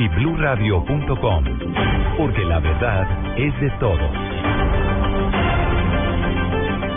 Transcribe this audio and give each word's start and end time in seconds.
y 0.00 0.08
bluradio.com, 0.08 1.44
porque 2.16 2.44
la 2.46 2.58
verdad 2.58 3.06
es 3.38 3.60
de 3.60 3.70
todos. 3.78 4.10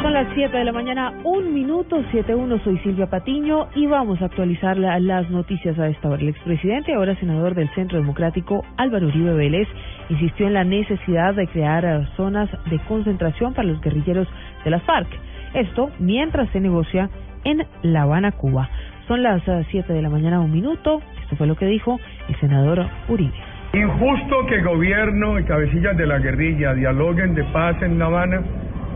Son 0.01 0.13
las 0.13 0.27
7 0.33 0.57
de 0.57 0.63
la 0.63 0.71
mañana, 0.71 1.13
un 1.25 1.53
minuto, 1.53 2.01
7-1, 2.13 2.63
soy 2.63 2.77
Silvia 2.79 3.07
Patiño 3.09 3.67
y 3.75 3.87
vamos 3.87 4.21
a 4.21 4.25
actualizar 4.25 4.77
la- 4.77 4.99
las 5.01 5.29
noticias 5.29 5.77
a 5.79 5.87
esta 5.89 6.07
hora. 6.09 6.21
El 6.21 6.29
expresidente, 6.29 6.93
ahora 6.93 7.15
senador 7.15 7.55
del 7.55 7.67
Centro 7.75 7.97
Democrático, 7.99 8.63
Álvaro 8.77 9.07
Uribe 9.07 9.33
Vélez, 9.33 9.67
insistió 10.09 10.47
en 10.47 10.53
la 10.53 10.63
necesidad 10.63 11.33
de 11.35 11.47
crear 11.47 11.83
eh, 11.83 12.07
zonas 12.15 12.49
de 12.69 12.79
concentración 12.87 13.53
para 13.53 13.67
los 13.67 13.81
guerrilleros 13.81 14.27
de 14.63 14.71
las 14.71 14.83
FARC. 14.83 15.07
Esto 15.53 15.89
mientras 15.99 16.49
se 16.51 16.59
negocia 16.61 17.09
en 17.43 17.65
La 17.81 18.03
Habana, 18.03 18.31
Cuba. 18.31 18.69
Son 19.07 19.21
las 19.21 19.41
7 19.69 19.91
de 19.91 20.01
la 20.01 20.09
mañana, 20.09 20.39
un 20.39 20.51
minuto. 20.51 21.01
Esto 21.23 21.35
fue 21.35 21.47
lo 21.47 21.55
que 21.55 21.65
dijo 21.65 21.99
el 22.29 22.35
senador 22.39 22.85
Uribe. 23.07 23.33
Injusto 23.73 24.45
que 24.47 24.61
gobierno 24.61 25.39
y 25.39 25.43
cabecillas 25.45 25.97
de 25.97 26.05
la 26.05 26.19
guerrilla 26.19 26.73
dialoguen 26.73 27.33
de 27.33 27.43
paz 27.45 27.81
en 27.81 27.97
La 27.97 28.05
Habana, 28.05 28.41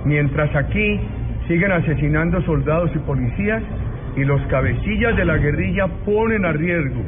mientras 0.06 0.56
aquí 0.56 1.00
siguen 1.48 1.72
asesinando 1.72 2.42
soldados 2.44 2.92
y 2.94 3.00
policías 3.00 3.64
y 4.16 4.24
los 4.24 4.42
cabecillas 4.48 5.16
de 5.16 5.26
la 5.26 5.38
guerrilla 5.38 5.88
ponen 6.06 6.46
a 6.46 6.52
riesgo 6.52 7.02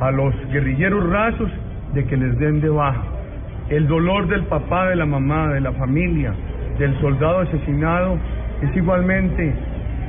a 0.00 0.10
los 0.10 0.34
guerrilleros 0.50 1.08
rasos 1.08 1.50
de 1.92 2.04
que 2.04 2.16
les 2.16 2.38
den 2.38 2.60
de 2.60 2.68
baja. 2.68 3.04
El 3.68 3.86
dolor 3.86 4.26
del 4.28 4.44
papá, 4.44 4.88
de 4.88 4.96
la 4.96 5.06
mamá, 5.06 5.52
de 5.52 5.60
la 5.60 5.72
familia, 5.72 6.34
del 6.78 6.98
soldado 7.00 7.40
asesinado 7.40 8.18
es 8.62 8.76
igualmente 8.76 9.54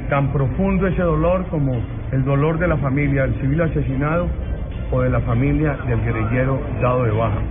tan 0.10 0.32
profundo 0.34 0.88
ese 0.88 1.02
dolor 1.02 1.46
como 1.48 1.80
el 2.12 2.24
dolor 2.26 2.58
de 2.60 2.68
la 2.68 2.78
familia 2.78 3.24
del 3.24 3.40
civil 3.42 3.62
asesinado 3.62 4.28
o 4.96 5.02
de 5.02 5.10
la 5.10 5.20
familia 5.22 5.74
del 5.88 6.02
guerrillero 6.02 6.60
dado 6.82 7.04
de 7.04 7.12
baja. 7.12 7.42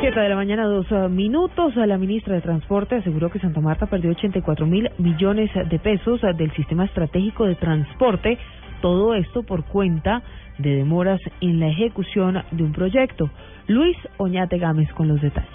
7 0.00 0.20
de 0.20 0.28
la 0.28 0.36
mañana, 0.36 0.66
dos 0.66 0.86
eh, 0.90 1.08
minutos. 1.08 1.74
La 1.76 1.96
ministra 1.96 2.34
de 2.34 2.42
Transporte 2.42 2.96
aseguró 2.96 3.30
que 3.30 3.38
Santa 3.38 3.60
Marta 3.60 3.86
perdió 3.86 4.10
84 4.10 4.66
mil 4.66 4.90
millones 4.98 5.50
de 5.54 5.78
pesos 5.78 6.20
del 6.20 6.52
sistema 6.52 6.84
estratégico 6.84 7.46
de 7.46 7.54
transporte. 7.54 8.38
Todo 8.82 9.14
esto 9.14 9.42
por 9.42 9.64
cuenta 9.64 10.22
de 10.58 10.76
demoras 10.76 11.20
en 11.40 11.58
la 11.60 11.68
ejecución 11.68 12.42
de 12.50 12.62
un 12.62 12.72
proyecto. 12.72 13.30
Luis 13.66 13.96
Oñate 14.18 14.58
Gámez 14.58 14.92
con 14.92 15.08
los 15.08 15.20
detalles. 15.20 15.50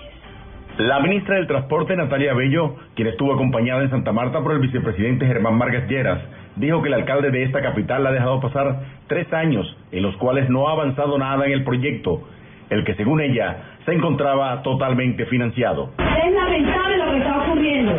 La 0.77 0.99
ministra 0.99 1.35
del 1.35 1.47
Transporte, 1.47 1.95
Natalia 1.95 2.33
Bello, 2.33 2.75
quien 2.95 3.09
estuvo 3.09 3.33
acompañada 3.33 3.83
en 3.83 3.89
Santa 3.89 4.11
Marta 4.11 4.41
por 4.41 4.53
el 4.53 4.59
vicepresidente 4.59 5.27
Germán 5.27 5.59
Vargas 5.59 5.87
Lleras, 5.87 6.21
dijo 6.55 6.81
que 6.81 6.89
el 6.89 6.93
alcalde 6.95 7.31
de 7.31 7.43
esta 7.43 7.61
capital 7.61 8.05
ha 8.05 8.11
dejado 8.11 8.39
pasar 8.39 8.81
tres 9.07 9.31
años 9.33 9.77
en 9.91 10.03
los 10.03 10.15
cuales 10.17 10.49
no 10.49 10.67
ha 10.67 10.73
avanzado 10.73 11.17
nada 11.17 11.45
en 11.45 11.51
el 11.51 11.63
proyecto, 11.63 12.21
el 12.69 12.83
que 12.83 12.95
según 12.95 13.21
ella 13.21 13.57
se 13.85 13.93
encontraba 13.93 14.61
totalmente 14.61 15.25
financiado. 15.25 15.91
Es 15.97 16.33
lamentable 16.33 16.97
lo 16.97 17.11
que 17.11 17.17
está 17.17 17.37
ocurriendo. 17.41 17.91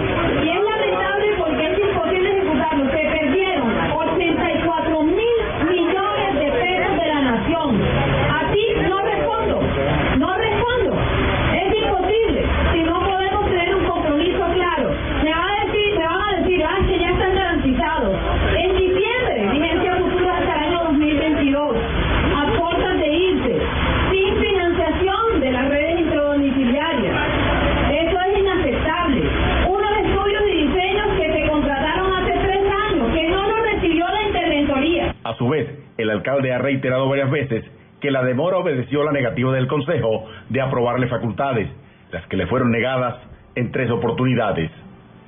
Recibió 33.82 34.06
la 34.06 34.22
interventoría. 34.22 35.15
A 35.25 35.34
su 35.34 35.48
vez, 35.48 35.69
el 35.98 36.10
alcalde 36.10 36.53
ha 36.53 36.59
reiterado 36.59 37.09
varias 37.09 37.31
veces 37.31 37.65
que 38.00 38.10
la 38.10 38.22
demora 38.22 38.59
obedeció 38.59 39.03
la 39.03 39.12
negativa 39.12 39.53
del 39.53 39.66
Consejo 39.66 40.26
de 40.48 40.60
aprobarle 40.60 41.09
facultades, 41.09 41.69
las 42.12 42.26
que 42.28 42.37
le 42.37 42.47
fueron 42.47 42.71
negadas 42.71 43.16
en 43.54 43.72
tres 43.72 43.91
oportunidades. 43.91 44.71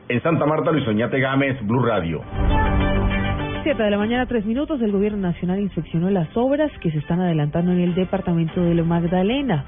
En 0.09 0.23
Santa 0.23 0.47
Marta, 0.47 0.71
Luis 0.71 0.87
Oñate 0.87 1.19
Gámez, 1.19 1.57
Blue 1.63 1.85
Radio. 1.85 2.23
7 3.65 3.83
de 3.83 3.91
la 3.91 3.99
mañana, 3.99 4.27
tres 4.27 4.45
minutos. 4.45 4.81
El 4.83 4.93
gobierno 4.93 5.19
nacional 5.19 5.59
inspeccionó 5.59 6.11
las 6.11 6.29
obras 6.37 6.71
que 6.81 6.91
se 6.91 6.99
están 6.99 7.21
adelantando 7.21 7.73
en 7.73 7.81
el 7.81 7.95
departamento 7.95 8.61
de 8.61 8.75
la 8.75 8.85
Magdalena. 8.85 9.65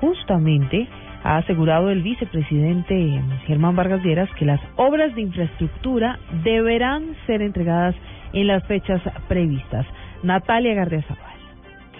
Justamente 0.00 0.86
ha 1.24 1.38
asegurado 1.38 1.90
el 1.90 2.02
vicepresidente 2.02 3.22
Germán 3.46 3.76
Vargas 3.76 4.02
Lleras 4.04 4.28
que 4.38 4.44
las 4.44 4.60
obras 4.76 5.14
de 5.14 5.22
infraestructura 5.22 6.18
deberán 6.44 7.16
ser 7.26 7.42
entregadas 7.42 7.94
en 8.32 8.46
las 8.46 8.64
fechas 8.66 9.00
previstas. 9.28 9.86
Natalia 10.22 10.74
Gardiazabal. 10.74 11.30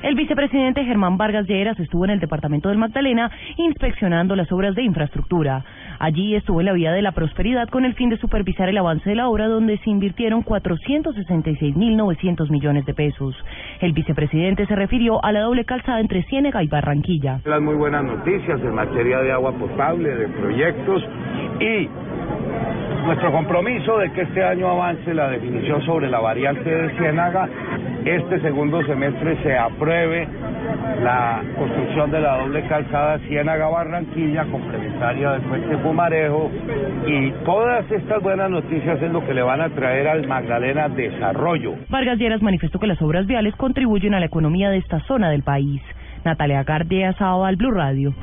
El 0.03 0.15
vicepresidente 0.15 0.85
Germán 0.85 1.19
Vargas 1.19 1.47
Lleras 1.47 1.79
estuvo 1.79 2.07
en 2.07 2.13
el 2.13 2.21
departamento 2.21 2.71
del 2.71 2.79
Magdalena 2.79 3.31
inspeccionando 3.59 4.35
las 4.35 4.51
obras 4.51 4.75
de 4.75 4.83
infraestructura. 4.83 5.63
Allí 5.99 6.35
estuvo 6.35 6.61
en 6.61 6.67
la 6.67 6.73
vía 6.73 6.93
de 6.93 7.03
la 7.03 7.13
prosperidad 7.13 7.69
con 7.69 7.85
el 7.85 7.93
fin 7.95 8.09
de 8.09 8.17
supervisar 8.17 8.71
el 8.71 8.79
avance 8.79 9.11
de 9.11 9.17
la 9.17 9.29
obra 9.29 9.47
donde 9.47 9.77
se 9.79 9.91
invirtieron 9.91 10.43
466.900 10.43 12.51
millones 12.51 12.87
de 12.87 12.95
pesos. 12.95 13.37
El 13.81 13.93
vicepresidente 13.93 14.67
se 14.67 14.75
refirió 14.75 15.23
a 15.23 15.33
la 15.33 15.41
doble 15.41 15.67
calzada 15.67 16.01
entre 16.01 16.23
Ciénega 16.23 16.63
y 16.63 16.69
Barranquilla. 16.69 17.41
Las 17.45 17.61
muy 17.61 17.75
buenas 17.75 18.03
noticias 18.03 18.59
en 18.59 18.75
materia 18.75 19.19
de 19.19 19.33
agua 19.33 19.53
potable, 19.53 20.17
de 20.17 20.29
proyectos 20.29 21.05
y 21.61 21.91
nuestro 23.11 23.33
compromiso 23.33 23.99
de 23.99 24.13
que 24.13 24.21
este 24.21 24.45
año 24.45 24.69
avance 24.69 25.13
la 25.13 25.29
definición 25.31 25.85
sobre 25.85 26.09
la 26.09 26.21
variante 26.21 26.71
de 26.71 26.97
Ciénaga, 26.97 27.49
este 28.05 28.41
segundo 28.41 28.81
semestre 28.85 29.37
se 29.43 29.59
apruebe 29.59 30.29
la 31.03 31.43
construcción 31.59 32.13
de 32.13 32.21
la 32.21 32.37
doble 32.39 32.63
calzada 32.69 33.19
Ciénaga-Barranquilla, 33.27 34.45
complementaria 34.45 35.33
del 35.33 35.41
puente 35.43 35.77
Pumarejo, 35.79 36.53
y 37.05 37.33
todas 37.45 37.91
estas 37.91 38.23
buenas 38.23 38.49
noticias 38.49 39.03
es 39.03 39.11
lo 39.11 39.27
que 39.27 39.35
le 39.35 39.43
van 39.43 39.61
a 39.61 39.71
traer 39.71 40.07
al 40.07 40.29
Magdalena 40.29 40.89
desarrollo. 40.89 41.75
Vargas 41.89 42.17
Lleras 42.17 42.43
manifestó 42.43 42.79
que 42.79 42.87
las 42.87 43.03
obras 43.03 43.27
viales 43.27 43.57
contribuyen 43.57 44.15
a 44.15 44.21
la 44.21 44.27
economía 44.27 44.71
de 44.71 44.77
esta 44.77 45.01
zona 45.01 45.31
del 45.31 45.43
país. 45.43 45.83
Natalia 46.25 46.63
Gardia 46.63 47.13
Sábal, 47.15 47.57
Blue 47.57 47.73
Radio. 47.73 48.15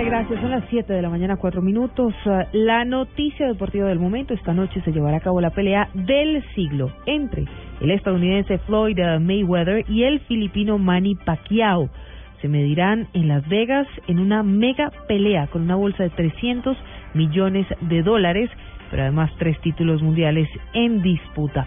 Gracias. 0.00 0.40
Son 0.40 0.50
las 0.50 0.64
7 0.70 0.90
de 0.90 1.02
la 1.02 1.10
mañana, 1.10 1.36
cuatro 1.36 1.60
minutos. 1.60 2.14
Eh, 2.24 2.46
La 2.52 2.84
noticia 2.84 3.46
deportiva 3.46 3.88
del 3.88 3.98
momento. 3.98 4.32
Esta 4.32 4.54
noche 4.54 4.80
se 4.80 4.90
llevará 4.90 5.18
a 5.18 5.20
cabo 5.20 5.40
la 5.40 5.50
pelea 5.50 5.90
del 5.92 6.42
siglo 6.54 6.90
entre 7.04 7.44
el 7.80 7.90
estadounidense 7.90 8.56
Floyd 8.60 8.98
eh, 8.98 9.18
Mayweather 9.18 9.84
y 9.90 10.04
el 10.04 10.20
filipino 10.20 10.78
Manny 10.78 11.14
Pacquiao. 11.14 11.90
Se 12.40 12.48
medirán 12.48 13.08
en 13.12 13.28
Las 13.28 13.46
Vegas 13.48 13.86
en 14.08 14.18
una 14.18 14.42
mega 14.42 14.90
pelea 15.08 15.46
con 15.48 15.62
una 15.62 15.76
bolsa 15.76 16.04
de 16.04 16.10
300 16.10 16.74
millones 17.12 17.66
de 17.82 18.02
dólares, 18.02 18.48
pero 18.90 19.02
además 19.02 19.30
tres 19.38 19.60
títulos 19.60 20.02
mundiales 20.02 20.48
en 20.72 21.02
disputa. 21.02 21.66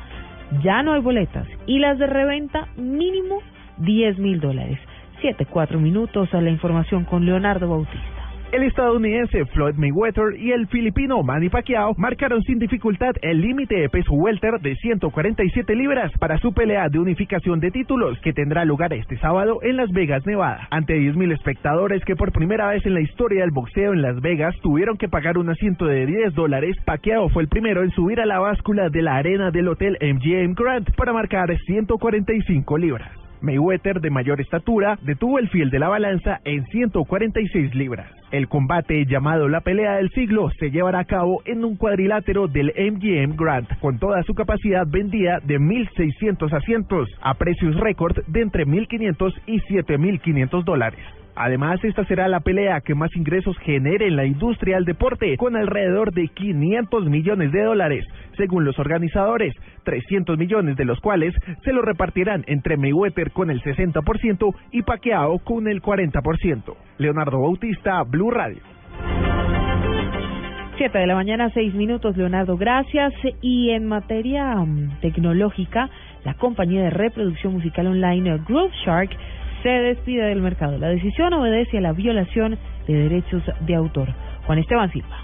Ya 0.63 0.81
no 0.81 0.93
hay 0.93 1.01
boletas 1.01 1.47
y 1.67 1.77
las 1.77 1.99
de 1.99 2.07
reventa 2.07 2.67
mínimo 2.75 3.41
10 3.77 4.17
mil 4.17 4.39
dólares. 4.39 4.79
Siete, 5.21 5.45
cuatro 5.45 5.79
minutos 5.79 6.33
a 6.33 6.41
la 6.41 6.49
información 6.49 7.05
con 7.05 7.25
Leonardo 7.25 7.69
Bautista. 7.69 8.14
El 8.55 8.63
estadounidense 8.63 9.43
Floyd 9.47 9.75
Mayweather 9.75 10.39
y 10.39 10.53
el 10.53 10.67
filipino 10.67 11.21
Manny 11.23 11.49
Pacquiao 11.49 11.93
marcaron 11.97 12.41
sin 12.43 12.57
dificultad 12.57 13.13
el 13.21 13.41
límite 13.41 13.75
de 13.75 13.89
peso 13.89 14.13
welter 14.13 14.61
de 14.61 14.77
147 14.77 15.75
libras 15.75 16.09
para 16.19 16.37
su 16.37 16.53
pelea 16.53 16.87
de 16.87 16.97
unificación 16.97 17.59
de 17.59 17.71
títulos 17.71 18.17
que 18.21 18.31
tendrá 18.31 18.63
lugar 18.63 18.93
este 18.93 19.17
sábado 19.17 19.59
en 19.61 19.75
Las 19.75 19.91
Vegas, 19.91 20.25
Nevada. 20.25 20.69
Ante 20.71 20.97
10.000 20.97 21.33
espectadores 21.33 22.01
que 22.05 22.15
por 22.15 22.31
primera 22.31 22.67
vez 22.67 22.85
en 22.85 22.93
la 22.93 23.01
historia 23.01 23.41
del 23.41 23.51
boxeo 23.51 23.91
en 23.91 24.01
Las 24.01 24.21
Vegas 24.21 24.55
tuvieron 24.61 24.95
que 24.95 25.09
pagar 25.09 25.37
un 25.37 25.49
asiento 25.49 25.83
de 25.83 26.05
10 26.05 26.33
dólares, 26.33 26.77
Pacquiao 26.85 27.27
fue 27.27 27.43
el 27.43 27.49
primero 27.49 27.83
en 27.83 27.91
subir 27.91 28.21
a 28.21 28.25
la 28.25 28.39
báscula 28.39 28.87
de 28.87 29.01
la 29.01 29.17
arena 29.17 29.51
del 29.51 29.67
hotel 29.67 29.97
MGM 29.99 30.53
Grand 30.53 30.95
para 30.95 31.11
marcar 31.11 31.53
145 31.59 32.77
libras. 32.77 33.11
Mayweather, 33.41 33.99
de 34.01 34.09
mayor 34.09 34.39
estatura, 34.39 34.97
detuvo 35.01 35.39
el 35.39 35.49
fiel 35.49 35.69
de 35.69 35.79
la 35.79 35.89
balanza 35.89 36.39
en 36.45 36.65
146 36.67 37.75
libras. 37.75 38.09
El 38.31 38.47
combate 38.47 39.05
llamado 39.05 39.47
la 39.47 39.61
pelea 39.61 39.95
del 39.95 40.09
siglo 40.09 40.49
se 40.59 40.71
llevará 40.71 40.99
a 40.99 41.05
cabo 41.05 41.41
en 41.45 41.63
un 41.63 41.77
cuadrilátero 41.77 42.47
del 42.47 42.73
MGM 42.75 43.35
Grand 43.35 43.67
con 43.79 43.99
toda 43.99 44.23
su 44.23 44.33
capacidad 44.33 44.85
vendida 44.87 45.39
de 45.43 45.59
1.600 45.59 46.51
asientos 46.53 47.09
a 47.21 47.35
precios 47.35 47.75
récord 47.75 48.17
de 48.27 48.41
entre 48.41 48.65
1.500 48.65 49.33
y 49.45 49.59
7.500 49.61 50.63
dólares. 50.63 51.24
Además, 51.35 51.83
esta 51.83 52.05
será 52.05 52.27
la 52.29 52.39
pelea 52.39 52.79
que 52.81 52.95
más 52.95 53.13
ingresos 53.15 53.57
genere 53.59 54.07
en 54.07 54.15
la 54.15 54.25
industria 54.25 54.75
del 54.75 54.85
deporte, 54.85 55.35
con 55.37 55.57
alrededor 55.57 56.13
de 56.13 56.29
500 56.29 57.09
millones 57.09 57.51
de 57.51 57.63
dólares, 57.63 58.05
según 58.37 58.63
los 58.63 58.79
organizadores, 58.79 59.53
300 59.83 60.37
millones 60.37 60.77
de 60.77 60.85
los 60.85 60.99
cuales 61.01 61.35
se 61.63 61.73
lo 61.73 61.81
repartirán 61.81 62.43
entre 62.47 62.77
Mayweather 62.77 63.31
con 63.31 63.49
el 63.49 63.61
60% 63.61 64.55
y 64.71 64.81
Pacquiao 64.83 65.39
con 65.39 65.67
el 65.67 65.81
40%. 65.81 66.75
Leonardo 66.97 67.41
Bautista, 67.41 68.01
Blue 68.03 68.31
Radio. 68.31 68.61
7 70.77 70.97
de 70.97 71.07
la 71.07 71.15
mañana, 71.15 71.49
6 71.53 71.73
minutos, 71.73 72.17
Leonardo, 72.17 72.57
gracias. 72.57 73.13
Y 73.41 73.71
en 73.71 73.85
materia 73.87 74.55
um, 74.55 74.89
tecnológica, 74.99 75.89
la 76.25 76.33
compañía 76.33 76.83
de 76.83 76.89
reproducción 76.89 77.53
musical 77.53 77.87
online 77.87 78.39
Groove 78.45 78.73
Shark 78.85 79.11
se 79.65 79.71
despide 79.71 80.25
del 80.25 80.43
mercado. 80.43 80.77
La 80.77 80.89
decisión 80.89 81.33
obedece 81.33 81.79
a 81.79 81.81
la 81.81 81.91
violación 81.91 82.55
de 82.87 82.93
derechos 82.93 83.41
de 83.61 83.73
autor. 83.73 84.09
Juan 84.45 84.59
Esteban 84.59 84.91
Silva. 84.91 85.17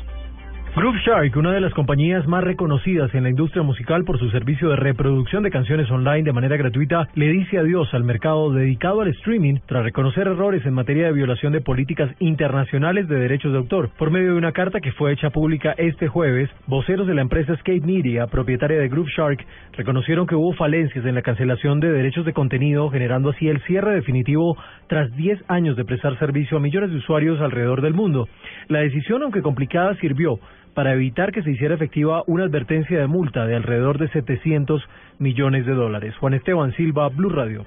Groove 0.73 0.99
Shark, 1.05 1.35
una 1.35 1.51
de 1.51 1.59
las 1.59 1.73
compañías 1.73 2.25
más 2.27 2.45
reconocidas 2.45 3.13
en 3.13 3.23
la 3.23 3.29
industria 3.29 3.61
musical 3.61 4.05
por 4.05 4.17
su 4.17 4.29
servicio 4.29 4.69
de 4.69 4.77
reproducción 4.77 5.43
de 5.43 5.51
canciones 5.51 5.91
online 5.91 6.23
de 6.23 6.31
manera 6.31 6.55
gratuita, 6.55 7.09
le 7.13 7.27
dice 7.27 7.57
adiós 7.57 7.93
al 7.93 8.05
mercado 8.05 8.53
dedicado 8.53 9.01
al 9.01 9.09
streaming 9.09 9.55
tras 9.65 9.83
reconocer 9.83 10.27
errores 10.27 10.65
en 10.65 10.73
materia 10.73 11.07
de 11.07 11.11
violación 11.11 11.51
de 11.51 11.59
políticas 11.59 12.09
internacionales 12.19 13.09
de 13.09 13.19
derechos 13.19 13.51
de 13.51 13.57
autor. 13.57 13.89
Por 13.97 14.11
medio 14.11 14.31
de 14.31 14.37
una 14.37 14.53
carta 14.53 14.79
que 14.79 14.93
fue 14.93 15.11
hecha 15.11 15.29
pública 15.29 15.75
este 15.77 16.07
jueves, 16.07 16.49
voceros 16.67 17.05
de 17.05 17.15
la 17.15 17.21
empresa 17.21 17.53
Skate 17.57 17.83
Media, 17.83 18.27
propietaria 18.27 18.79
de 18.79 18.87
Groove 18.87 19.11
Shark, 19.11 19.45
reconocieron 19.73 20.25
que 20.25 20.35
hubo 20.35 20.53
falencias 20.53 21.05
en 21.05 21.15
la 21.15 21.21
cancelación 21.21 21.81
de 21.81 21.91
derechos 21.91 22.25
de 22.25 22.31
contenido, 22.31 22.89
generando 22.89 23.31
así 23.31 23.49
el 23.49 23.61
cierre 23.63 23.95
definitivo 23.95 24.55
tras 24.87 25.13
10 25.17 25.43
años 25.49 25.75
de 25.75 25.83
prestar 25.83 26.17
servicio 26.17 26.55
a 26.55 26.61
millones 26.61 26.91
de 26.91 26.97
usuarios 26.97 27.41
alrededor 27.41 27.81
del 27.81 27.93
mundo. 27.93 28.29
La 28.69 28.79
decisión, 28.79 29.21
aunque 29.21 29.41
complicada, 29.41 29.95
sirvió 29.95 30.39
para 30.73 30.93
evitar 30.93 31.31
que 31.31 31.43
se 31.43 31.51
hiciera 31.51 31.75
efectiva 31.75 32.23
una 32.27 32.45
advertencia 32.45 32.99
de 32.99 33.07
multa 33.07 33.45
de 33.45 33.55
alrededor 33.55 33.97
de 33.97 34.09
700 34.09 34.81
millones 35.19 35.65
de 35.65 35.73
dólares. 35.73 36.15
Juan 36.17 36.33
Esteban 36.33 36.73
Silva, 36.73 37.09
Blue 37.09 37.29
Radio. 37.29 37.65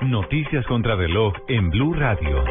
Noticias 0.00 0.64
contra 0.66 0.94
reloj 0.94 1.34
en 1.48 1.70
Blue 1.70 1.92
Radio. 1.94 2.44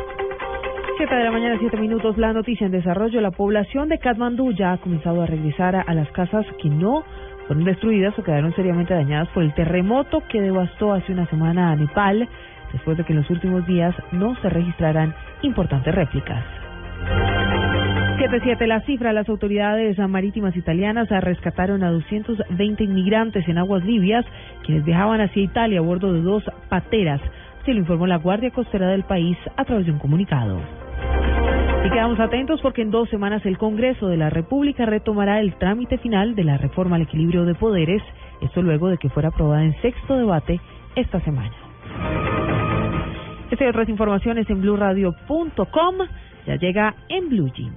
7 0.98 1.16
de 1.16 1.24
la 1.24 1.32
mañana, 1.32 1.58
7 1.60 1.78
minutos. 1.78 2.18
La 2.18 2.34
noticia 2.34 2.66
en 2.66 2.72
desarrollo. 2.72 3.22
La 3.22 3.32
población 3.32 3.88
de 3.88 4.00
Katmandú 4.00 4.52
ya 4.52 4.74
ha 4.74 4.78
comenzado 4.80 5.22
a 5.22 5.28
regresar 5.28 5.76
a, 5.76 5.82
a 5.82 5.94
las 5.94 6.12
casas 6.12 6.46
que 6.62 6.70
no 6.70 7.04
fueron 7.48 7.64
destruidas 7.64 8.18
o 8.20 8.24
quedaron 8.24 8.54
seriamente 8.56 8.94
dañadas 8.94 9.30
por 9.30 9.44
el 9.44 9.54
terremoto 9.54 10.22
que 10.30 10.42
devastó 10.42 10.94
hace 10.94 11.14
una 11.14 11.26
semana 11.28 11.72
a 11.72 11.76
Nepal, 11.76 12.28
después 12.74 12.98
de 12.98 13.06
que 13.06 13.14
en 13.14 13.20
los 13.20 13.30
últimos 13.30 13.66
días 13.66 13.96
no 14.12 14.36
se 14.42 14.50
registraran 14.50 15.14
importantes 15.42 15.96
réplicas. 15.96 16.57
7-7 18.18 18.66
la 18.66 18.82
cifra. 18.82 19.14
Las 19.14 19.30
autoridades 19.30 19.96
marítimas 20.00 20.56
italianas 20.56 21.08
rescataron 21.22 21.84
a 21.84 21.92
220 21.92 22.84
inmigrantes 22.84 23.48
en 23.48 23.60
aguas 23.60 23.84
libias, 23.86 24.26
quienes 24.66 24.84
viajaban 24.84 25.22
hacia 25.22 25.44
Italia 25.44 25.80
a 25.80 25.84
bordo 25.84 26.12
de 26.14 26.22
dos 26.22 26.44
pateras. 26.68 27.22
Se 27.64 27.74
lo 27.74 27.80
informó 27.80 28.08
la 28.08 28.18
Guardia 28.18 28.50
Costera 28.50 28.88
del 28.88 29.04
país 29.04 29.38
a 29.56 29.66
través 29.66 29.86
de 29.86 29.92
un 29.92 30.00
comunicado. 30.00 30.60
Y 31.86 31.90
quedamos 31.92 32.20
atentos 32.20 32.60
porque 32.62 32.82
en 32.82 32.90
dos 32.90 33.08
semanas 33.10 33.46
el 33.46 33.60
Congreso 33.60 34.08
de 34.08 34.18
la 34.18 34.32
República 34.32 34.88
retomará 34.88 35.40
el 35.40 35.54
trámite 35.56 36.00
final 36.00 36.34
de 36.34 36.44
la 36.44 36.58
reforma 36.58 36.96
al 36.96 37.04
equilibrio 37.04 37.46
de 37.46 37.54
poderes, 37.54 38.02
esto 38.42 38.64
luego 38.64 38.88
de 38.88 38.98
que 38.98 39.10
fuera 39.10 39.30
aprobada 39.30 39.64
en 39.64 39.80
sexto 39.84 40.18
debate 40.18 40.60
esta 40.96 41.20
semana. 41.22 41.54
Estas 43.52 43.70
otras 43.70 43.88
informaciones 43.90 44.50
en 44.50 44.60
blurradio.com. 44.60 45.96
Ya 46.48 46.56
llega 46.56 46.96
en 47.10 47.30
Blue 47.30 47.52
Jean. 47.54 47.74